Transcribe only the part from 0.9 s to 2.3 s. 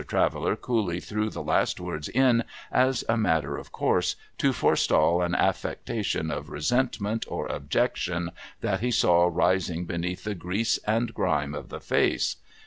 threw the last words